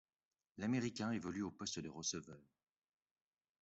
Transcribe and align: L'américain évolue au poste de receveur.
L'américain 0.57 1.11
évolue 1.11 1.43
au 1.43 1.51
poste 1.51 1.77
de 1.77 1.87
receveur. 1.87 2.41